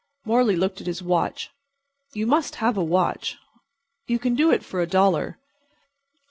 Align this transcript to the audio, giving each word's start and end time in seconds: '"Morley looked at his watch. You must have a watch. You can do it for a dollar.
'"Morley 0.25 0.55
looked 0.55 0.81
at 0.81 0.87
his 0.87 1.03
watch. 1.03 1.51
You 2.13 2.25
must 2.25 2.55
have 2.55 2.75
a 2.75 2.83
watch. 2.83 3.37
You 4.07 4.17
can 4.17 4.33
do 4.33 4.49
it 4.49 4.65
for 4.65 4.81
a 4.81 4.87
dollar. 4.87 5.37